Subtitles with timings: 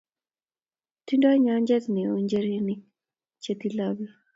[1.05, 2.81] ting'doi nyanjet neoo nchirenik
[3.43, 4.05] che tilapi